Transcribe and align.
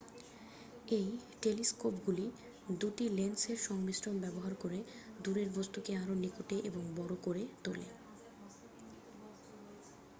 এই 0.89 1.07
টেলিস্কোপগুলি 1.41 2.25
দুটি 2.73 3.05
লেন্সের 3.09 3.57
সংমিশ্রণ 3.67 4.15
ব্যবহার 4.19 4.53
করে 4.55 4.79
দুরের 5.19 5.49
বস্তুকে 5.55 5.91
আরও 5.95 6.13
নিকটে 6.23 6.57
এবং 6.69 6.83
বড় 6.95 7.13
করে 7.25 7.43
তোলে 7.63 7.87